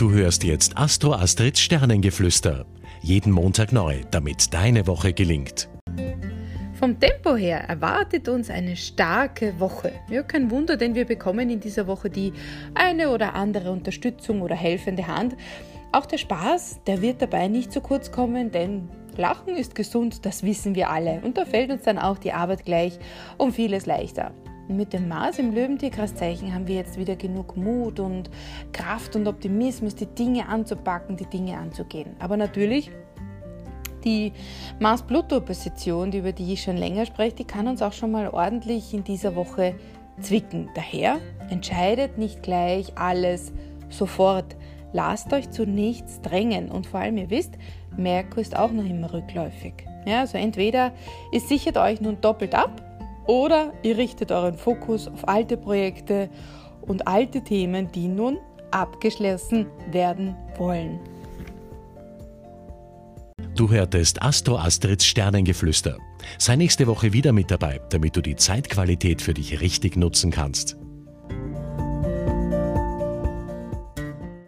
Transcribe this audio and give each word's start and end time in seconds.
Du 0.00 0.10
hörst 0.12 0.44
jetzt 0.44 0.78
Astro 0.78 1.12
Astrids 1.12 1.60
Sternengeflüster. 1.60 2.64
Jeden 3.02 3.30
Montag 3.30 3.70
neu, 3.70 4.00
damit 4.10 4.54
deine 4.54 4.86
Woche 4.86 5.12
gelingt. 5.12 5.68
Vom 6.72 6.98
Tempo 6.98 7.36
her 7.36 7.68
erwartet 7.68 8.26
uns 8.30 8.48
eine 8.48 8.76
starke 8.76 9.60
Woche. 9.60 9.92
Ja, 10.08 10.22
kein 10.22 10.50
Wunder, 10.50 10.78
denn 10.78 10.94
wir 10.94 11.04
bekommen 11.04 11.50
in 11.50 11.60
dieser 11.60 11.86
Woche 11.86 12.08
die 12.08 12.32
eine 12.72 13.10
oder 13.10 13.34
andere 13.34 13.70
Unterstützung 13.72 14.40
oder 14.40 14.54
helfende 14.54 15.06
Hand. 15.06 15.36
Auch 15.92 16.06
der 16.06 16.16
Spaß, 16.16 16.80
der 16.86 17.02
wird 17.02 17.20
dabei 17.20 17.48
nicht 17.48 17.70
zu 17.70 17.82
kurz 17.82 18.10
kommen, 18.10 18.50
denn 18.50 18.88
Lachen 19.18 19.54
ist 19.54 19.74
gesund, 19.74 20.24
das 20.24 20.42
wissen 20.44 20.74
wir 20.74 20.88
alle. 20.88 21.20
Und 21.22 21.36
da 21.36 21.44
fällt 21.44 21.70
uns 21.70 21.82
dann 21.82 21.98
auch 21.98 22.16
die 22.16 22.32
Arbeit 22.32 22.64
gleich 22.64 22.98
um 23.36 23.52
vieles 23.52 23.84
leichter. 23.84 24.32
Mit 24.70 24.92
dem 24.92 25.08
Mars 25.08 25.40
im 25.40 25.52
Löwentierkreiszeichen 25.52 26.54
haben 26.54 26.68
wir 26.68 26.76
jetzt 26.76 26.96
wieder 26.96 27.16
genug 27.16 27.56
Mut 27.56 27.98
und 27.98 28.30
Kraft 28.72 29.16
und 29.16 29.26
Optimismus, 29.26 29.96
die 29.96 30.06
Dinge 30.06 30.48
anzupacken, 30.48 31.16
die 31.16 31.26
Dinge 31.26 31.58
anzugehen. 31.58 32.14
Aber 32.20 32.36
natürlich 32.36 32.88
die 34.04 34.32
Mars-Pluto-Opposition, 34.78 36.12
über 36.12 36.30
die 36.30 36.52
ich 36.52 36.62
schon 36.62 36.76
länger 36.76 37.04
spreche, 37.04 37.34
die 37.34 37.44
kann 37.44 37.66
uns 37.66 37.82
auch 37.82 37.92
schon 37.92 38.12
mal 38.12 38.28
ordentlich 38.28 38.94
in 38.94 39.02
dieser 39.02 39.34
Woche 39.34 39.74
zwicken. 40.20 40.70
Daher 40.76 41.18
entscheidet 41.50 42.16
nicht 42.16 42.44
gleich 42.44 42.96
alles 42.96 43.52
sofort. 43.88 44.54
Lasst 44.92 45.32
euch 45.32 45.50
zu 45.50 45.66
nichts 45.66 46.20
drängen 46.20 46.70
und 46.70 46.86
vor 46.86 47.00
allem, 47.00 47.16
ihr 47.16 47.30
wisst, 47.30 47.54
Merkur 47.96 48.40
ist 48.40 48.56
auch 48.56 48.70
noch 48.70 48.84
immer 48.84 49.12
rückläufig. 49.12 49.74
Ja, 50.06 50.20
also 50.20 50.38
entweder 50.38 50.92
ihr 51.32 51.40
sichert 51.40 51.76
euch 51.76 52.00
nun 52.00 52.20
doppelt 52.20 52.54
ab 52.54 52.86
oder 53.26 53.72
ihr 53.82 53.96
richtet 53.96 54.32
euren 54.32 54.54
Fokus 54.54 55.08
auf 55.08 55.28
alte 55.28 55.56
Projekte 55.56 56.28
und 56.82 57.06
alte 57.06 57.42
Themen, 57.42 57.90
die 57.92 58.08
nun 58.08 58.38
abgeschlossen 58.70 59.66
werden 59.90 60.36
wollen. 60.56 61.00
Du 63.54 63.70
hörtest 63.70 64.22
Astro 64.22 64.56
Astrids 64.56 65.04
Sternengeflüster. 65.04 65.98
Sei 66.38 66.56
nächste 66.56 66.86
Woche 66.86 67.12
wieder 67.12 67.32
mit 67.32 67.50
dabei, 67.50 67.80
damit 67.90 68.16
du 68.16 68.22
die 68.22 68.36
Zeitqualität 68.36 69.20
für 69.20 69.34
dich 69.34 69.60
richtig 69.60 69.96
nutzen 69.96 70.30
kannst. 70.30 70.76